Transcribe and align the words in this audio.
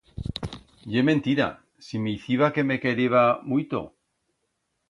Ye 0.93 1.03
mentira, 1.09 1.47
si 1.87 2.01
m'iciba 2.05 2.51
que 2.57 2.65
me 2.71 2.81
quereba 2.87 3.23
muito. 3.53 3.87